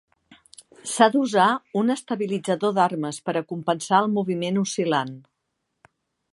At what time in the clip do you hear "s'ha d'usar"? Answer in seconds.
0.93-1.49